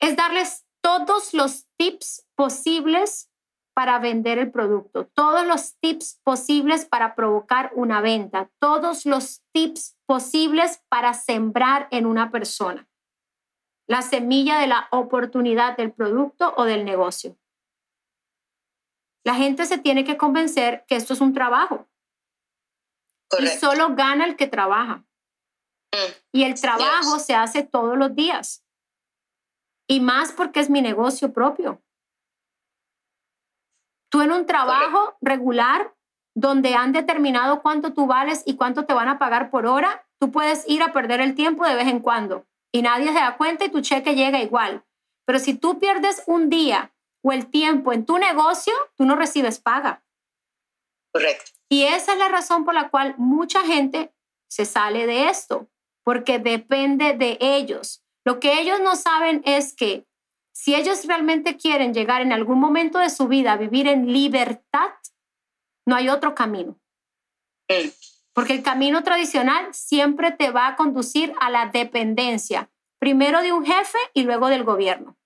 [0.00, 3.31] es darles todos los tips posibles
[3.74, 9.96] para vender el producto, todos los tips posibles para provocar una venta, todos los tips
[10.06, 12.86] posibles para sembrar en una persona
[13.92, 17.36] la semilla de la oportunidad del producto o del negocio.
[19.24, 21.86] La gente se tiene que convencer que esto es un trabajo.
[23.38, 25.04] Y solo gana el que trabaja.
[25.92, 26.12] Mm.
[26.32, 28.64] Y el trabajo se hace todos los días.
[29.86, 31.82] Y más porque es mi negocio propio.
[34.12, 35.94] Tú en un trabajo regular
[36.34, 40.30] donde han determinado cuánto tú vales y cuánto te van a pagar por hora, tú
[40.30, 43.64] puedes ir a perder el tiempo de vez en cuando y nadie se da cuenta
[43.64, 44.84] y tu cheque llega igual.
[45.24, 46.92] Pero si tú pierdes un día
[47.24, 50.04] o el tiempo en tu negocio, tú no recibes paga.
[51.10, 51.52] Correcto.
[51.70, 54.12] Y esa es la razón por la cual mucha gente
[54.50, 55.70] se sale de esto,
[56.04, 58.04] porque depende de ellos.
[58.26, 60.06] Lo que ellos no saben es que
[60.62, 64.92] si ellos realmente quieren llegar en algún momento de su vida a vivir en libertad,
[65.84, 66.80] no hay otro camino.
[68.32, 72.70] Porque el camino tradicional siempre te va a conducir a la dependencia,
[73.00, 75.18] primero de un jefe y luego del gobierno.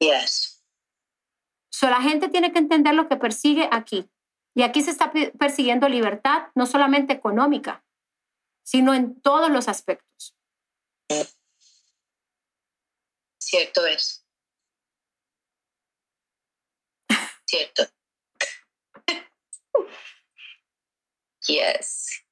[0.00, 0.62] Yes.
[1.70, 4.06] So, la gente tiene que entender lo que persigue aquí.
[4.54, 7.86] Y aquí se está persiguiendo libertad, no solamente económica,
[8.62, 10.36] sino en todos los aspectos.
[13.38, 14.25] Cierto es.
[17.46, 17.84] Cierto.
[21.46, 22.22] yes.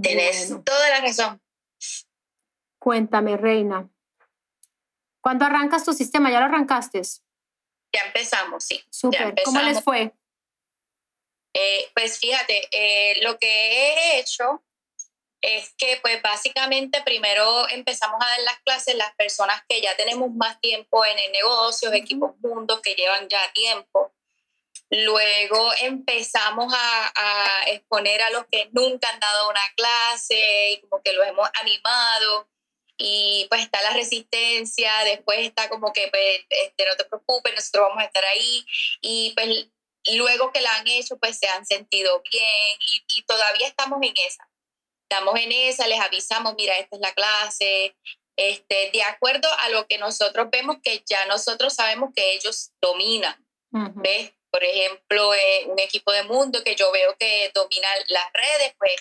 [0.00, 1.42] Tienes toda la razón.
[2.78, 3.88] Cuéntame, Reina.
[5.20, 6.30] ¿Cuándo arrancas tu sistema?
[6.30, 7.02] ¿Ya lo arrancaste?
[7.92, 8.80] Ya empezamos, sí.
[8.90, 9.34] Súper.
[9.44, 10.14] ¿Cómo les fue?
[11.54, 14.62] Eh, pues fíjate, eh, lo que he hecho
[15.40, 20.30] es que pues básicamente primero empezamos a dar las clases las personas que ya tenemos
[20.32, 24.12] más tiempo en el negocio, equipos mundos que llevan ya tiempo.
[24.90, 31.02] Luego empezamos a, a, exponer a los que nunca han dado una clase y como
[31.02, 32.48] que los hemos animado.
[32.96, 37.88] Y pues está la resistencia, después está como que pues, este, no te preocupes, nosotros
[37.88, 38.64] vamos a estar ahí.
[39.00, 39.68] Y pues
[40.16, 42.78] luego que la han hecho, pues se han sentido bien
[43.14, 44.47] y, todavía estamos en esa.
[45.10, 47.96] Estamos en esa, les avisamos, mira, esta es la clase,
[48.36, 53.44] este, de acuerdo a lo que nosotros vemos que ya nosotros sabemos que ellos dominan.
[53.70, 54.32] ¿Ves?
[54.50, 58.96] Por ejemplo, eh, un equipo de mundo que yo veo que domina las redes, pues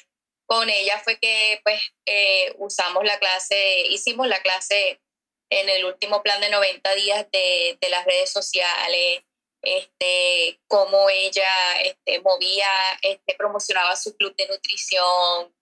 [0.45, 5.01] con ella fue que pues eh, usamos la clase, hicimos la clase
[5.49, 9.23] en el último plan de 90 días de, de las redes sociales,
[9.61, 12.69] este, cómo ella este, movía,
[13.01, 15.53] este, promocionaba su club de nutrición,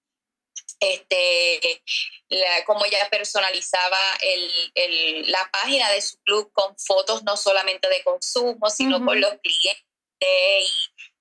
[0.80, 1.84] este,
[2.66, 8.70] cómo ella personalizaba el, la página de su club con fotos no solamente de consumo,
[8.70, 9.84] sino con los clientes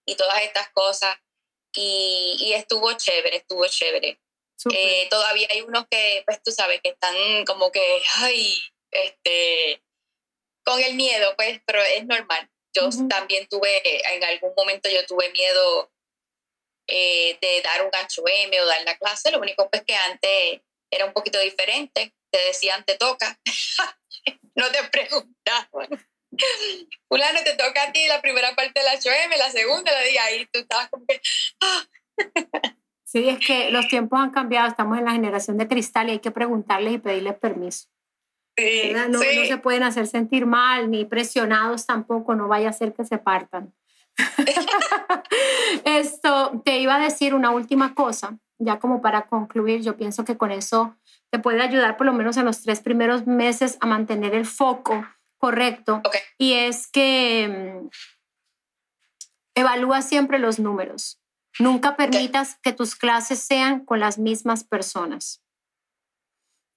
[0.07, 1.17] y, todas estas cosas.
[1.77, 4.21] Y, estuvo chévere, estuvo chévere.
[4.73, 8.57] Eh, todavía hay unos que, pues tú sabes, que están como que, ay,
[8.91, 9.83] este,
[10.65, 12.49] con el miedo, pues, pero es normal.
[12.73, 13.83] Yo también tuve,
[14.15, 15.93] en algún momento yo tuve miedo
[16.87, 20.61] eh, de dar un HM o dar la clase, lo único pues que antes
[20.91, 23.39] era un poquito diferente, te decían te toca,
[24.55, 25.89] no te preguntaban.
[27.11, 30.47] no te toca a ti la primera parte del HM, la segunda, la día ahí
[30.53, 31.21] tú estabas como que...
[33.05, 36.19] Sí, es que los tiempos han cambiado, estamos en la generación de cristal y hay
[36.19, 37.89] que preguntarles y pedirles permiso.
[38.59, 43.05] no, no se pueden hacer sentir mal ni presionados tampoco, no vaya a ser que
[43.05, 43.73] se partan.
[45.85, 50.37] Esto, te iba a decir una última cosa, ya como para concluir, yo pienso que
[50.37, 50.97] con eso
[51.31, 55.05] te puede ayudar por lo menos en los tres primeros meses a mantener el foco
[55.39, 56.01] correcto.
[56.39, 57.89] Y es que mm,
[59.57, 61.21] evalúa siempre los números.
[61.59, 65.43] Nunca permitas que tus clases sean con las mismas personas.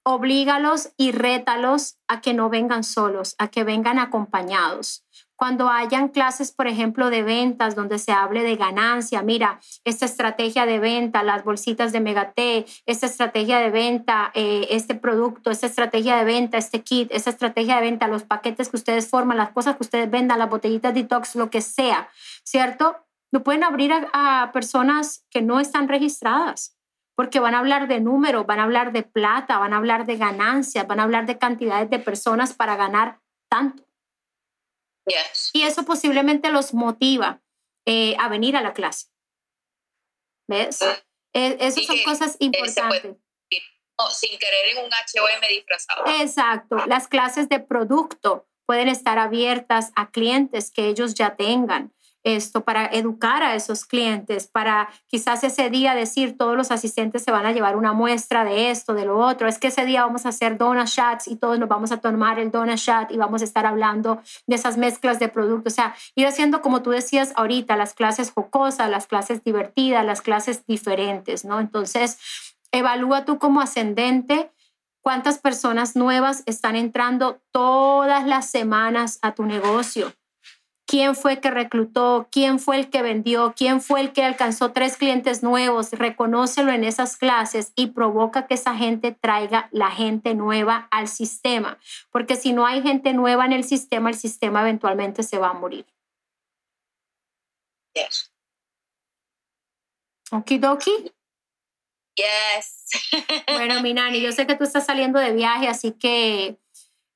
[0.03, 5.06] Oblígalos y rétalos a que no vengan solos, a que vengan acompañados
[5.37, 10.65] cuando hayan clases, por ejemplo, de ventas donde se hable de ganancia, mira, esta estrategia
[10.65, 16.17] de venta, las bolsitas de Megate, esta estrategia de venta, eh, este producto, esta estrategia
[16.17, 19.77] de venta, este kit, esta estrategia de venta, los paquetes que ustedes forman, las cosas
[19.77, 22.09] que ustedes vendan, las botellitas detox, lo que sea,
[22.43, 22.97] ¿cierto?
[23.31, 26.73] No pueden abrir a, a personas que no están registradas
[27.15, 30.17] porque van a hablar de números, van a hablar de plata, van a hablar de
[30.17, 33.19] ganancias, van a hablar de cantidades de personas para ganar
[33.49, 33.86] tanto.
[35.53, 37.41] Y eso posiblemente los motiva
[37.85, 39.07] eh, a venir a la clase.
[40.49, 40.81] ¿Ves?
[40.81, 40.97] Ah.
[41.33, 43.17] E, esas son cosas importantes.
[44.11, 46.03] sin querer en un HOM disfrazado.
[46.21, 46.77] Exacto.
[46.87, 51.93] Las clases de producto pueden estar abiertas a clientes que ellos ya tengan
[52.35, 57.31] esto, para educar a esos clientes, para quizás ese día decir todos los asistentes se
[57.31, 60.25] van a llevar una muestra de esto, de lo otro, es que ese día vamos
[60.25, 63.41] a hacer donut shots y todos nos vamos a tomar el donut shot y vamos
[63.41, 67.31] a estar hablando de esas mezclas de productos, o sea, ir haciendo como tú decías
[67.35, 71.59] ahorita, las clases jocosas, las clases divertidas, las clases diferentes, ¿no?
[71.59, 72.17] Entonces,
[72.71, 74.51] evalúa tú como ascendente
[75.01, 80.13] cuántas personas nuevas están entrando todas las semanas a tu negocio
[80.87, 84.95] quién fue que reclutó, quién fue el que vendió, quién fue el que alcanzó tres
[84.97, 90.87] clientes nuevos, reconócelo en esas clases y provoca que esa gente traiga la gente nueva
[90.89, 91.77] al sistema,
[92.09, 95.53] porque si no hay gente nueva en el sistema, el sistema eventualmente se va a
[95.53, 95.85] morir.
[97.93, 98.31] Yes.
[100.31, 101.11] Okidoki.
[102.15, 102.85] Yes.
[103.47, 106.57] bueno, Minani, yo sé que tú estás saliendo de viaje, así que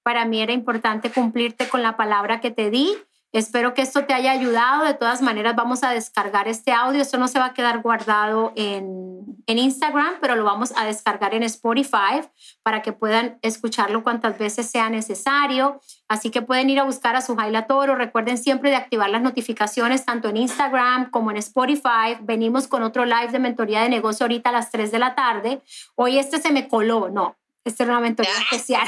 [0.04, 2.98] para mí era importante cumplirte con la palabra que te di.
[3.34, 4.84] Espero que esto te haya ayudado.
[4.84, 7.02] De todas maneras, vamos a descargar este audio.
[7.02, 11.34] Esto no se va a quedar guardado en, en, Instagram, pero lo vamos a descargar
[11.34, 12.22] en Spotify
[12.62, 15.80] para que puedan escucharlo cuantas veces sea necesario.
[16.10, 17.96] Así que pueden ir a buscar a su Jaila Toro.
[17.96, 22.18] Recuerden siempre de activar las notificaciones tanto en Instagram como en Spotify.
[22.20, 25.62] Venimos con otro live de mentoría de negocio ahorita a las 3 de la tarde.
[25.96, 27.38] Hoy este se me coló, no.
[27.64, 28.88] Esta era una mentoría especial.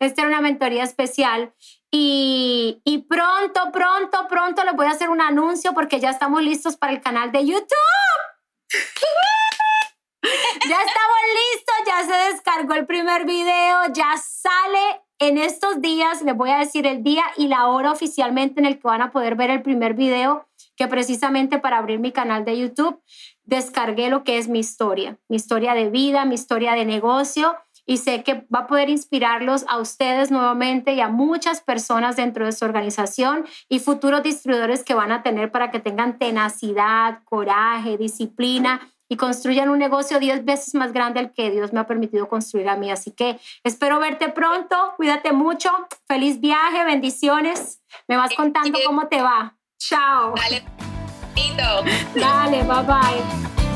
[0.00, 1.52] Esta era una mentoría especial.
[1.90, 6.76] Y, y, pronto, pronto, pronto les voy a hacer un anuncio porque ya estamos listos
[6.76, 7.64] para el canal de YouTube.
[10.68, 16.36] ya estamos listos, ya se descargó el primer video, ya sale en estos días, les
[16.36, 19.34] voy a decir el día y la hora oficialmente en el que van a poder
[19.34, 23.02] ver el primer video, que precisamente para abrir mi canal de YouTube
[23.42, 27.56] descargué lo que es mi historia, mi historia de vida, mi historia de negocio
[27.88, 32.44] y sé que va a poder inspirarlos a ustedes nuevamente y a muchas personas dentro
[32.44, 37.96] de su organización y futuros distribuidores que van a tener para que tengan tenacidad, coraje,
[37.96, 42.28] disciplina y construyan un negocio 10 veces más grande al que Dios me ha permitido
[42.28, 42.90] construir a mí.
[42.90, 45.70] Así que espero verte pronto, cuídate mucho,
[46.06, 47.82] feliz viaje, bendiciones.
[48.06, 49.56] Me vas contando cómo te va.
[49.78, 50.34] Chao.
[50.36, 50.62] Dale,
[52.14, 53.67] Dale, bye bye.